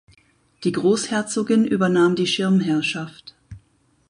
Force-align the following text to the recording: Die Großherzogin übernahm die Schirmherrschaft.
Die 0.63 0.71
Großherzogin 0.71 1.63
übernahm 1.63 2.15
die 2.15 2.25
Schirmherrschaft. 2.25 3.35